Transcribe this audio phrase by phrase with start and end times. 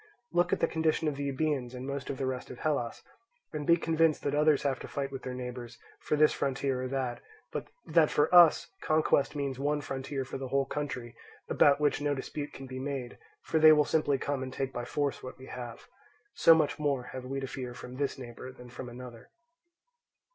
[0.31, 3.03] Look at the condition of the Euboeans and of most of the rest of Hellas,
[3.53, 6.87] and be convinced that others have to fight with their neighbours for this frontier or
[6.87, 11.15] that, but that for us conquest means one frontier for the whole country,
[11.49, 14.85] about which no dispute can be made, for they will simply come and take by
[14.85, 15.87] force what we have.
[16.33, 19.29] So much more have we to fear from this neighbour than from another.